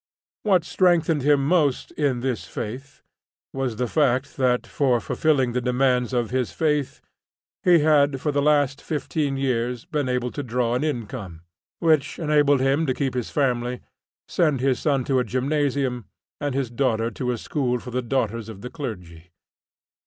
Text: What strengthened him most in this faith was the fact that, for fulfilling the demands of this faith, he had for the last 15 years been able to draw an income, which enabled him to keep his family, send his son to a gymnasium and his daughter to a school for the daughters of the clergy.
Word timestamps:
What 0.41 0.63
strengthened 0.63 1.21
him 1.21 1.45
most 1.47 1.91
in 1.91 2.21
this 2.21 2.45
faith 2.45 3.03
was 3.53 3.75
the 3.75 3.85
fact 3.85 4.35
that, 4.37 4.65
for 4.65 4.99
fulfilling 4.99 5.51
the 5.51 5.61
demands 5.61 6.11
of 6.11 6.29
this 6.31 6.51
faith, 6.51 7.01
he 7.61 7.77
had 7.85 8.19
for 8.19 8.31
the 8.31 8.41
last 8.41 8.81
15 8.81 9.37
years 9.37 9.85
been 9.85 10.09
able 10.09 10.31
to 10.31 10.41
draw 10.41 10.73
an 10.73 10.83
income, 10.83 11.41
which 11.77 12.17
enabled 12.17 12.61
him 12.61 12.87
to 12.87 12.95
keep 12.95 13.13
his 13.13 13.29
family, 13.29 13.79
send 14.27 14.59
his 14.59 14.79
son 14.79 15.03
to 15.03 15.19
a 15.19 15.23
gymnasium 15.23 16.05
and 16.39 16.55
his 16.55 16.71
daughter 16.71 17.11
to 17.11 17.29
a 17.29 17.37
school 17.37 17.77
for 17.77 17.91
the 17.91 18.01
daughters 18.01 18.49
of 18.49 18.61
the 18.61 18.71
clergy. 18.71 19.31